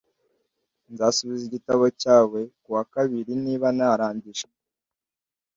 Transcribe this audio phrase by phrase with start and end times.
[0.91, 4.45] Nzasubiza igitabo cyawe kuwakabiri niba narangije.